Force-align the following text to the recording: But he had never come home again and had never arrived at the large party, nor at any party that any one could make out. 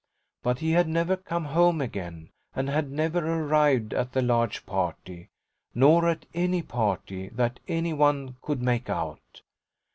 But 0.41 0.57
he 0.57 0.71
had 0.71 0.87
never 0.89 1.15
come 1.15 1.45
home 1.45 1.79
again 1.79 2.31
and 2.55 2.67
had 2.67 2.89
never 2.89 3.19
arrived 3.19 3.93
at 3.93 4.13
the 4.13 4.23
large 4.23 4.65
party, 4.65 5.29
nor 5.75 6.09
at 6.09 6.25
any 6.33 6.63
party 6.63 7.29
that 7.29 7.59
any 7.67 7.93
one 7.93 8.37
could 8.41 8.63
make 8.63 8.89
out. 8.89 9.43